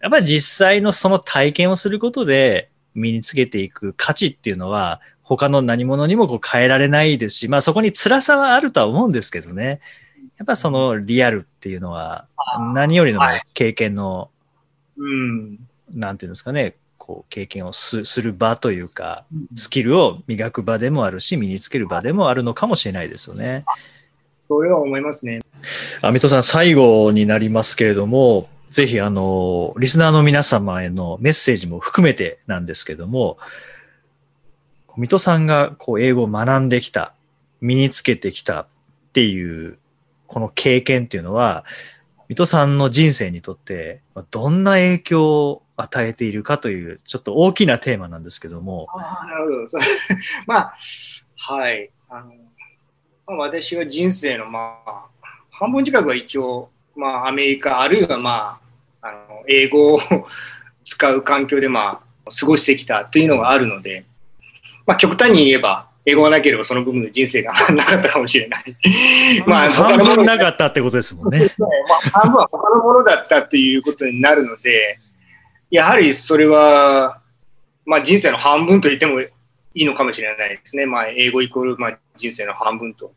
[0.00, 9.78] やっぱり実際のその体験をすることで身につけていく価値っていうのは、他の何者にもこう変えられないですし、まあそこに辛さはあるとは思うんですけどね。
[10.36, 12.26] やっぱそのリアルっていうのは、
[12.74, 14.30] 何よりのはい経験の、
[14.96, 15.60] うん。
[15.92, 23.64] なんていうんですかね、こう経験をすする場というか、スキルを磨く場でもあるし、身につける場でもあるのかもしれないですよね。
[24.48, 25.40] それは思いますね。
[26.02, 33.38] あ、水戸さん、最後になりますけれども、ぜひ、あの、リスナーの皆様へのメッセージも含めてなんですけども、
[34.96, 37.14] 水戸さんがこう英語を学んできた、
[37.60, 38.66] 身につけてきたっ
[39.12, 39.78] ていう、
[40.26, 41.64] この経験っていうのは、
[42.28, 49.84] 水戸さんの人生にとって、どんな影響を与えているかという、ちょっと大きなテーマなんですけども、ああ、なるほど。
[50.46, 50.74] まあ、
[51.36, 51.90] はい。
[52.08, 52.32] あの
[53.26, 55.04] まあ、私は人生の、まあ、
[55.50, 58.60] 半分近くは一応、まあ、アメリカ、あるいは、ま
[59.00, 60.00] あ、あの英語を
[60.84, 64.04] 使う環境で、まあ、過ごしてきたというのがあるので、
[64.86, 68.64] まあ、極端に言えば、英語がなければその部分の人生が なかったかもしれない。
[69.46, 71.50] まあ、半分なかったってことですもん ね。
[71.58, 74.98] まあ、半分は他のものだったっていうことになるので、
[75.70, 77.20] やはりそれは、
[77.86, 79.20] まあ人生の半分と言っても
[79.74, 80.86] いいのかもしれないですね。
[80.86, 83.12] まあ英語イコールまあ人生の半分と。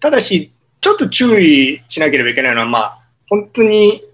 [0.00, 2.98] ただし、ちょっと注意しなければいけないのは、まあ
[3.28, 4.04] 本当に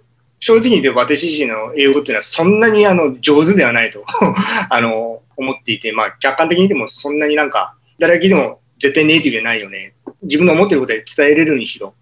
[0.40, 4.04] 正直に言って私自身の英語っていうのはそんなにあの上手ではないと
[4.70, 9.94] あの思っていて、まあ客観的にでもそんなになんか誰が聞いても絶対ネイティブじゃないよね。
[10.22, 11.94] 自分の思ってることで伝えれるにしろ。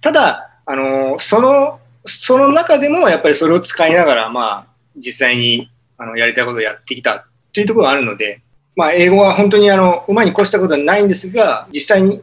[0.00, 8.42] ただ、あの、その、その中でもやっぱりそれを使いながら、まあ、実際にあのやりたいことをやってきたというところがあるので、
[8.76, 12.22] まあ、英語は本当にあの、馬に越したことはないんですが、実際に、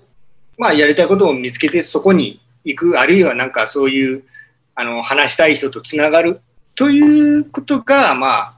[0.58, 4.24] まあ、やりたいことを見つけてそこに行く、あるいはなんかそういう、
[4.76, 6.42] あの、話したい人とつながる
[6.76, 7.02] とい
[7.40, 8.58] うことが、まあ、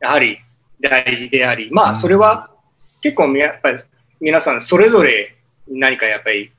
[0.00, 0.38] やはり
[0.80, 2.50] 大事であり、まあ、それは
[3.02, 3.82] 結構やっぱり
[4.20, 5.36] 皆さんそれぞれ
[5.68, 6.50] 何かやっぱり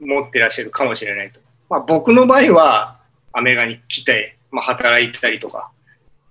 [0.00, 1.40] 持ってらっしゃるかもしれないと。
[1.68, 2.98] まあ、僕の場合は
[3.32, 5.70] アメリカに来て、まあ、働いたりとか、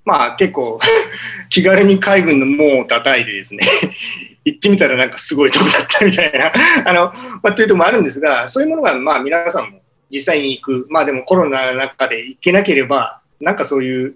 [0.06, 0.80] まあ結構
[1.50, 3.62] 気軽に海軍の門を叩いてですね
[4.44, 6.52] 行ってみたらなんかすごいとこだったみたいな
[6.86, 14.16] あの、まあ、というとこもあるんですが、そういうものがまあ皆さんも実際に行く、まあでもコロナの中で行けなければ、なんかそういう、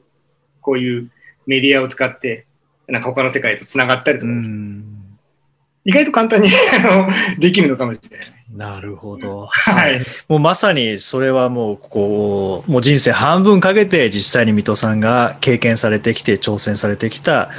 [0.62, 1.10] こういう
[1.46, 2.46] メディアを使って、
[2.88, 4.82] なんか他の世界とつながったりとかですね、
[5.86, 8.35] 意外と簡単にあのできるのかもしれない。
[8.56, 9.48] なるほど。
[9.48, 10.00] はい。
[10.30, 17.50] もうまさにそれはもうこう、もう人生半分かけて実際に水戸さんが経験されてきて挑戦されてきた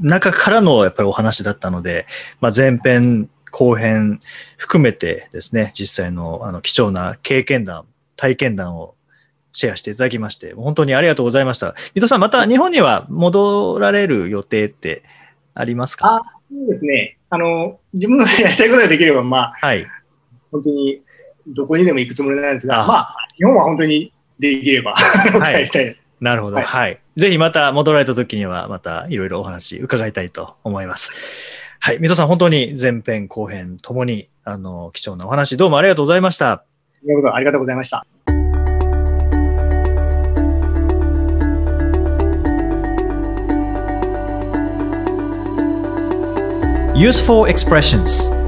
[0.00, 2.06] 中からのやっぱりお話だったので、
[2.40, 4.20] まあ、前編、後編
[4.56, 7.84] 含めてですね、実際のあの貴重な経験談、
[8.16, 8.94] 体験談を
[9.52, 11.74] シェアしていただきまして、本当にありがとうございました。
[11.94, 15.02] 水戸さん、また日本には戻られる予定って
[15.52, 16.06] ありますか？
[16.06, 17.18] あそうですね。
[17.28, 19.86] あの、自分のやりたいことができれば、まあ、はい。
[20.52, 21.02] 本当に
[21.48, 25.96] どこにでも行くつもりなんですが、あまあ、日本は本当にできれば、はい帰りたい。
[26.20, 26.56] なるほど。
[26.56, 26.62] は。
[26.62, 31.12] はいいぜひまた戻られた時には、またいろいろお話伺いたいと思います。
[31.80, 31.98] はい。
[31.98, 36.52] 水戸さん、本当に前編、後編ともに、あの、貴重なお話、どうもありがとうございました。
[36.52, 36.64] あ
[37.40, 38.06] りがとうございました。
[46.94, 48.41] Useful expressions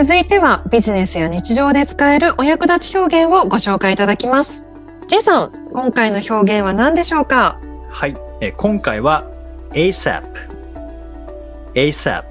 [0.00, 4.64] 続いてはビジネスや日常で使えるお役立ち表現をご紹介いただきます。
[5.08, 7.58] J さん、今回の表現は何でしょうか？
[7.90, 8.16] はい。
[8.40, 9.28] え今回は
[9.72, 10.22] ASAP。
[11.74, 12.22] ASAP。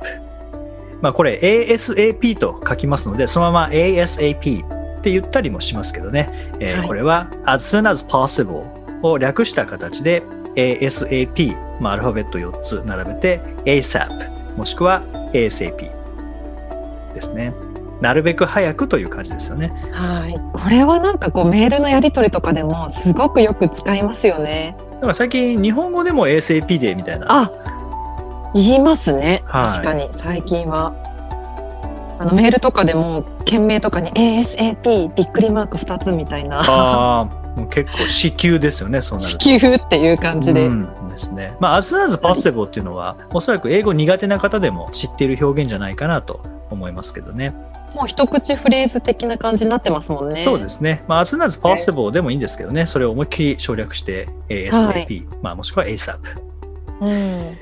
[1.02, 6.30] まあこれ ASAP と書きますので、そのまま ASAP って言ったりもしますけどね。
[6.62, 8.64] えーはいこれは as soon as possible
[9.04, 10.24] を略した形で
[10.56, 15.02] ASAP、まあ、アルファベット4つ並べて ASAP もしくは
[15.34, 15.97] ASAP
[17.18, 17.54] ですね。
[18.00, 19.74] なるべく早くという感じですよね。
[19.92, 20.40] はい。
[20.54, 24.78] これはなんかこうメールのやり取りとかでもすごくよく使いますよね。
[24.96, 27.26] だから最近日本語でも ASAP でみたいな。
[27.30, 27.52] あ、
[28.54, 29.44] 言いますね。
[29.46, 30.94] はい確かに最近は。
[32.20, 39.38] あのメールとかでも件名とかに ASAP びっくりマーク2つみたいなああ、もう結構至急ですよね、そうなると。
[39.38, 40.66] 地球っていう感じで。
[40.66, 41.56] うんですね。
[41.60, 47.54] まあ、as soon as possible っていうのは、おそらく英語苦手な方でも知っている表現じゃないかなと思いますけどね。
[47.96, 50.44] もう一口フレーズ的な感じになってますもんね。
[50.44, 51.04] そうですね。
[51.08, 56.18] まあ、as soon as possible でもいいんですけどね、それを思いっきり省略して、ASAP、まあ、もしくは ASAP。
[57.02, 57.58] うん。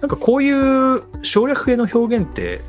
[0.00, 2.60] なんかこういう省略系の表現って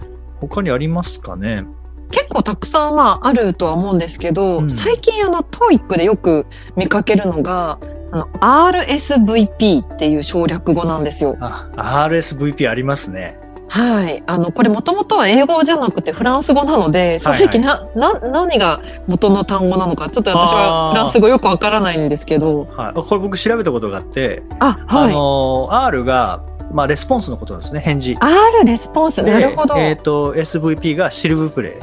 [0.41, 1.65] 他にありますかね？
[2.11, 6.45] 結構たくさんまああるとは思うんですけど、うん最近あの TOEIC でよく
[6.75, 7.79] 見かけるのが
[8.11, 11.37] RSVP っていう省略語なんですよ。
[11.39, 13.39] あ、RSVP ありますね。
[13.71, 14.21] はい。
[14.27, 22.65] あの、これもともとは英語じゃなくてフランス語なので、正直な、な、何が元の単語なのか、ちょっと私はフランス語よくわからないんですけど。
[22.65, 22.93] はい。
[22.93, 25.13] これ僕調べたことがあって、あ、あはい。
[25.13, 26.43] の、R が、
[26.73, 28.17] まあ、レスポンスのことですね、返事。
[28.19, 29.75] R レスポンス、でなるほど。
[29.77, 31.73] えっ、と、SVP が s'il vous plaît。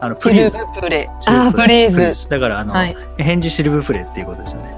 [0.00, 0.64] あの、 please。
[0.80, 2.28] plaît。s'il あ、 please。
[2.28, 2.96] だから、あの、はい。
[3.18, 4.74] 返事 s'il vous plaît っていうことですよね。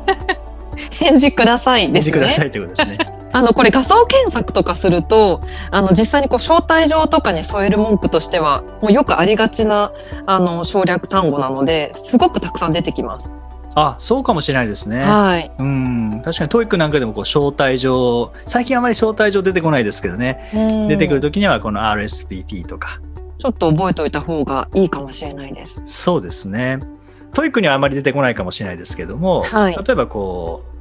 [0.99, 2.13] 返事くださいですね。
[2.13, 2.99] 返事くださいってことですね。
[3.33, 9.93] あの、これ画像検索とかすると、あの、実際にこう、招待状とかに添える文句としては、もうよくありがちな、
[10.27, 13.31] あの、省略単語なので、すごくたくさん出てきます。
[13.75, 15.03] あ、そうかもしれないですね。
[15.03, 15.53] はい。
[15.59, 20.51] うん、確かに TOEIC なんかでもこう招待状、最近あまり招待状出てこないですけどね、
[20.89, 23.01] 出てくるときにはこの RSVP とか、
[23.37, 25.83] ちょっと覚えておいた方がいいかもしれないです。
[25.85, 26.81] そうですね。
[27.35, 30.76] TOEIC にはあまり出てこないかもしれないですけども、はい例えばこう、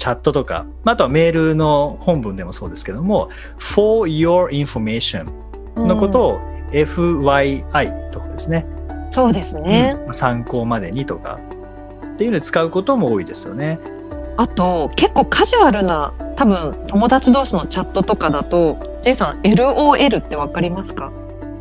[0.00, 5.30] チャットとか、まああとはメールの本文でもそうですけども、for your information
[5.76, 6.40] のことを
[6.72, 9.96] FYI とかですね、うんそうですね。
[10.06, 11.38] うん参考までにとか
[12.14, 13.78] っていうので使うことも多いですよね。
[14.36, 21.12] あと結構カジュアルな多分友達同士のチャットとかだと J さん LOL ってわかりますか？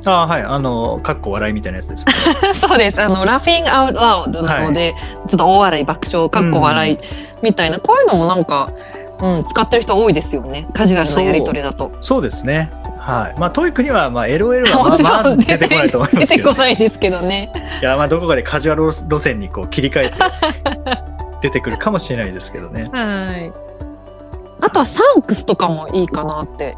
[0.06, 2.06] ああはい、あの、かっこ笑いみたいなやつです。
[2.60, 3.02] そうです。
[3.02, 4.96] あの、Laughing Out Loud なので、
[5.28, 7.00] ちょっと大笑い、爆笑、かっこ笑い
[7.42, 8.72] みたいな、こういうのもなんか、
[9.22, 10.68] うん、使ってる人多いですよね。
[10.74, 11.92] カジュアルなやりとりだと。
[12.02, 12.72] そうですね。
[12.98, 13.40] はい。
[13.40, 16.56] まあ、 TOEIC には、まあ、LOL はまもちろんまず出てこないと思いま出てすけど、ね。
[16.56, 17.52] こないですけどね。
[17.82, 20.16] いや、まあ、どこかでカジュアル路線にこう切り替えて
[21.42, 22.90] 出てくるかもしれないですけどね。
[22.92, 23.52] はい。
[24.62, 26.76] あとはサンクスとかもいいかなって。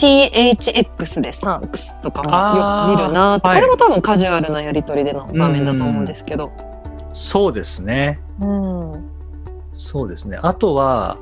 [0.00, 6.50] THX でサンクスとかもよく見るなって、はいこれも多分カジュアルなやりとりでの場面だと思うんですけど。
[7.12, 8.20] そうですね。
[8.40, 9.04] うん。
[9.74, 10.38] そうですね。
[10.42, 11.18] あとは、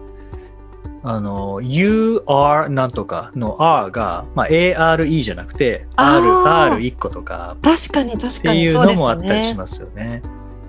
[1.03, 9.17] あの、You are なんとかの R が、まあ、ARE じゃなくて、あー R、R1 個とか確かに確ってかにいうのもあ。
[9.17, 10.23] ったりしますよね。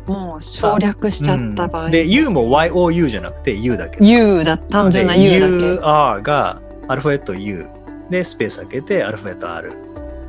[0.08, 4.04] もう省略しちゃった場合うんで、U も YOU じゃなくて U だけ。
[4.04, 5.54] U だ、単純な U だけ。
[5.54, 7.68] UR がアルファベット U
[8.10, 9.74] でスペース開けてアルファベット R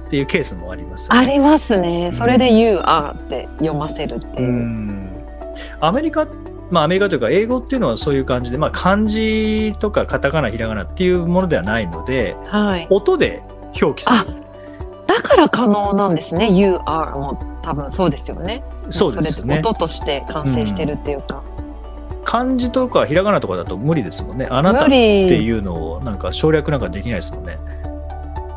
[0.07, 1.21] っていうケースもありますよね。
[1.21, 2.09] ありますね。
[2.09, 4.51] んそれで are って読ませるっていうう。
[4.51, 5.25] ん
[5.81, 6.27] アメリカ、
[6.71, 12.87] まあアメリカというか英語っていうのはそういう感じで、まあ漢字とかカタカナ、ひらがなっていうものではないので、はい。
[12.91, 13.43] 音で
[13.81, 14.37] 表記する。
[15.07, 16.49] だから可能なんですね。
[16.49, 18.63] Are も多分そうですよね。
[18.91, 21.43] そうですね音として完成してるっていうか。
[22.25, 24.47] 漢字とかひらがなとかだと無理ですもんね。
[24.51, 25.47] あなた無って理。
[25.47, 27.59] いうのをなんか省略なんかできないですもんね。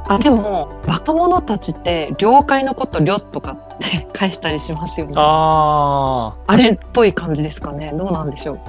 [0.07, 5.13] あ、でも、若者たちって、了解のこと、りょとかって返したりしますよね。
[5.15, 6.57] あああ。
[6.57, 7.93] れっぽい感じですかね。
[7.95, 8.59] どうなんでしょう。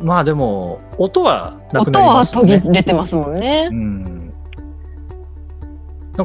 [0.00, 2.60] まあでも、音はなく音なりは途ますよね。
[2.62, 3.74] 切れてますもんねう。
[3.74, 4.32] ん。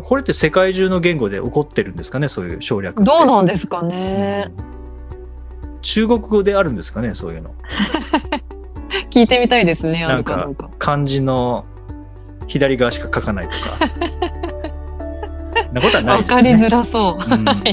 [0.01, 3.03] これって世界中の言語で起こってるんですかね、そういう省略。
[3.03, 4.51] どうなんですかね。
[5.81, 7.51] 中国語であるんですかね、そういうの。
[9.11, 10.05] 聞いてみたいですね。
[10.05, 10.49] あなんか。
[10.79, 11.65] 漢字の
[12.47, 13.57] 左側しか書かないとか。
[15.73, 16.35] なことはないですね。
[16.35, 17.33] わかりづらそう。
[17.33, 17.63] うん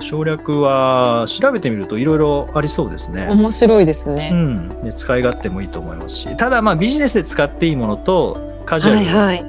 [0.00, 3.28] 省略は調べてみるといろいろありそうですね。
[3.30, 4.30] 面白いですうね。
[4.30, 9.44] ん、で使い勝手もいいと思いますし、ただまあビジネスで使っていいものとカジュはいアはい。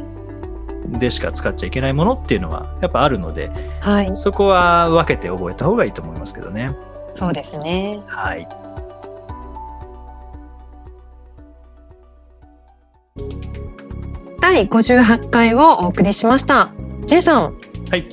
[0.92, 3.50] ルでしか使っちゃいけないものっていうのはやっぱあるので、
[3.82, 4.12] はい。
[4.16, 6.72] そこは分けて覚えた方がいいと思いますけどね。
[7.16, 8.00] そうですね。
[8.06, 8.48] はい。
[14.40, 16.72] 第58回をお送りしました。
[17.06, 17.58] J さん。
[17.90, 18.08] はい。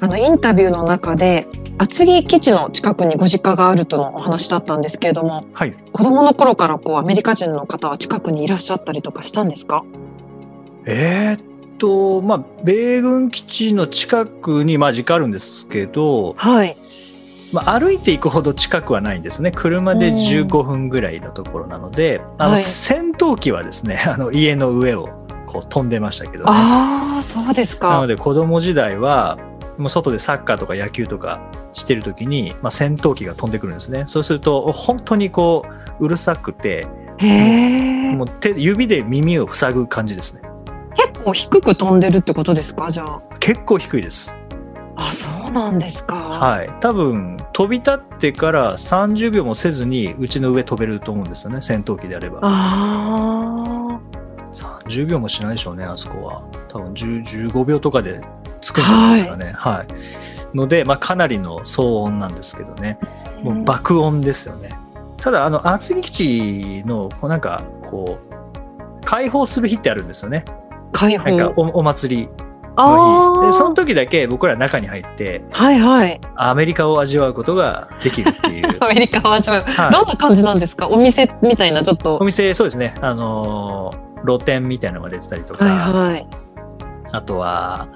[0.00, 1.46] あの、インタビューの中で、
[1.78, 5.74] 厚木基地の近くにご実家があるとのお話だったんですけれども、はい。
[5.92, 9.84] 子供の頃からこう、アメリカ人の方は近くにいらっしゃったりとかしたんですか？
[10.86, 16.76] えーっと、まあ、米軍基地の近くに、まあ、実家あるんですけど、はい。
[17.52, 19.52] まあ、歩いていくほど近くはないんですね。
[19.54, 25.08] 車で15分ぐらいのところなので、あの、はい戦闘機はですね、 あの、家の上を
[25.46, 26.50] こう飛んでましたけどね。
[26.52, 27.90] ああ、そうですか。
[27.90, 29.38] なので子供時代は
[29.78, 31.40] もう外でサッカーとか野球とか
[31.72, 35.66] してる時に、まあ、戦闘機が飛んでくるんですねそうすると本当にこ
[36.00, 36.86] ううるさくて。
[37.18, 40.42] もう手指で耳を塞ぐ感じですね
[40.94, 42.90] 結構低く飛んでるってことですか？
[42.90, 43.20] じゃあ。
[43.40, 44.34] 結構低いです
[44.96, 46.14] あ、そうなんですか。
[46.16, 53.64] はい多分飛び立ってから30秒もせずにうちの上飛べると思うんですよね戦闘機であればあ
[54.56, 58.20] 30秒もしないでしょうねあそこは多分10 15秒とかで
[58.60, 63.44] 着くんじゃないですかねはい、ので、まあ、かなりの騒音なんですけどねあ。
[63.44, 64.70] もう爆音ですよね。
[65.18, 70.44] ただ、あの、厚木基地の、こうなんか、こう、開放する日ってあるんですよね。
[70.92, 71.30] 開放。
[71.30, 72.28] なんかお、お祭り
[72.76, 72.96] ああ。
[72.96, 73.46] の日。
[73.46, 76.20] で、その時だけ僕ら中に入って、はいはい。
[76.34, 78.76] アメリカを味わうことができるっていう。
[78.80, 80.88] アメリカはじゃあ、はいどんな感じなんですか？
[80.88, 82.18] お店みたいなちょっと。
[82.20, 82.94] お店、そうですね。
[83.00, 86.26] あのー露店みたいなのが出てたりとか、はいはい。
[87.12, 87.88] あとは、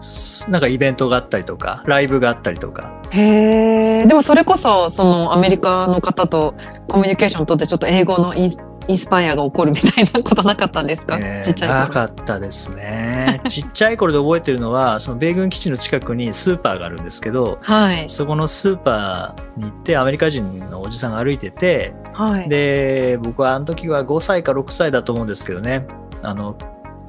[0.00, 4.06] すなんかイベントがあったりとか、ライブがあったりとか、へえ。
[4.06, 6.54] でもそれこそ、そのアメリカの方と
[6.88, 8.58] コミュニケーションを取ってちょっと英語のインス
[8.88, 11.92] インスパイアが起こるみたいなことなかったんですか、えーちっちゃいな頃。
[11.92, 13.40] かったですね。
[13.48, 18.04] ちっちゃい頃で覚えてるのは、その米軍基地の近くにスーパーがあるんですけど、はい。
[18.08, 22.48] そこのスーパーに行ってアメリカ人のおじさんが歩いてて、はい。
[22.48, 25.86] で、僕はあの時は5歳か6歳だと思うんですけどね、
[26.22, 26.54] あの、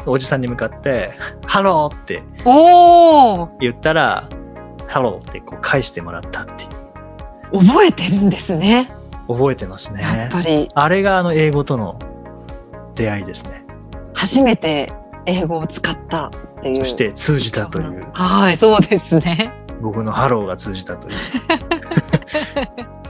[0.06, 1.12] おじさんに向かって、
[1.46, 2.24] ハローって。
[3.60, 4.24] 言ったら、
[4.88, 7.60] Hello ってこう返してもらったっていう。
[7.66, 8.92] 覚えてるんですね。
[9.28, 10.32] 覚えてますやねっ。
[10.32, 12.00] ぱりあれがあの英語との
[12.96, 13.66] 出会いですね。
[14.14, 14.92] 初めて
[15.26, 16.78] 英語を使ったっていう。
[16.78, 19.54] そして通じたという、はい、そうですね。
[19.82, 21.16] 僕のハローが通じたという。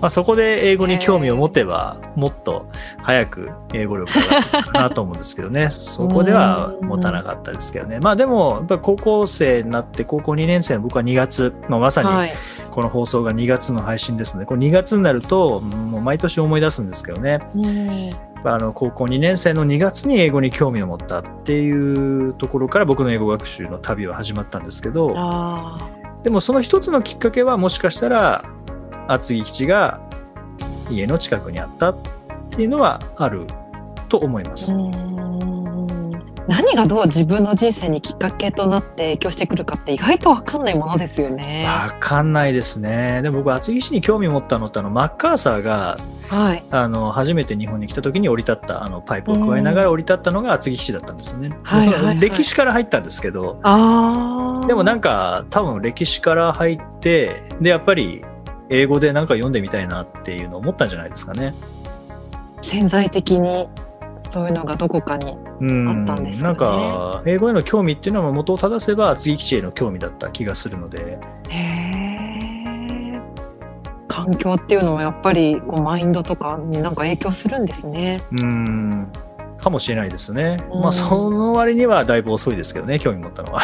[0.00, 2.66] まあそこで英語に興味を持てば、もっと
[3.02, 7.98] 早く英語力が上がるかなと思うんですけどね、 そこでは持たなかったですけどね。
[8.00, 12.34] まあでも、やっぱり高校生になって、高校2年生の僕は2月、まあ、まさにはい。
[12.70, 18.10] この放送が2月の配信ですので、これ2月になると、もう毎年思い出すんですけどね、うん。
[18.44, 25.88] あの高校2年生の2月に英語に興味を持ったっていうところから僕の英語学習の旅は始まったんですけど、あ
[26.22, 28.44] でもその一つのきっかけはもしかしたら
[29.08, 30.00] 厚木基地が
[30.90, 31.96] 家の近くにあったっ
[32.50, 33.46] ていうのはある
[34.08, 34.72] と思います。
[36.48, 41.66] 何がどう自分の人生にきっかけとなって影響してくるかって意外とわかんないものですよね。
[41.66, 43.20] わかんないですね。
[43.22, 45.98] でも僕厚木市に興味を持ったのってあのマッカーサーが
[46.28, 46.64] はい。
[46.70, 51.50] あの初めて日本に来た時に降り立ったあのパイプを加えながら降り立ったのが厚木基地だったんですね。
[51.62, 54.66] はいはいはいの歴史から入ったんですけど、ああ。
[54.66, 58.24] でもなんか多分歴史から入ってでやっぱり
[58.70, 61.54] 英語でなんか読んでみたいなっていうのを思ったんじゃないですかね。
[62.62, 63.68] 潜在的に
[64.20, 65.36] そういうのがどこかに。
[65.60, 73.20] うんあったんですかなんねか英語への興味っていうのは元を正せば厚木基地への興味だった気がするのでへえ。
[74.06, 78.20] 環境っていうのはやっぱりこうマインドとかになんか影響するんですね。
[78.32, 79.08] うん
[79.58, 80.58] かもしれないですね。
[80.70, 83.62] うんまあその割にはだいぶ遅いですけどね興味持ったのは。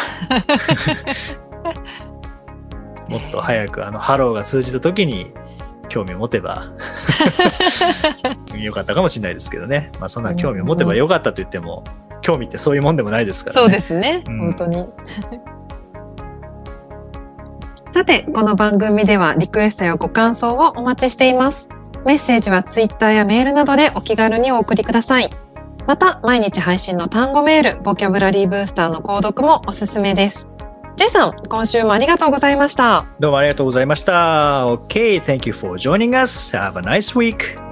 [3.15, 5.31] もっと早くあのハローが通じた時に
[5.87, 6.67] 興味を持てば
[8.59, 9.91] よかったかもしれないですけどね。
[9.99, 11.85] まあそんな興味を持てばよかったと言っても
[12.21, 13.61] 興味ってそういうもんでもないですからね。
[13.61, 14.23] そうですね。
[14.27, 14.85] うん本当に。
[17.93, 21.69] さて、この番組ではリクエストやご感想をお待ちしています。
[22.05, 25.29] メッセージはツイッターやメールなどでお気軽にお送りください。
[25.87, 30.45] また、毎日配信の単語メール、ボキャブラリーブースターの購読もおすすめです。
[30.97, 33.05] J さん、今週もありがとうございました。
[33.19, 34.65] どうもありがとうございました。
[34.67, 36.55] OK, thank you for joining us.
[36.55, 37.64] Have a nice week.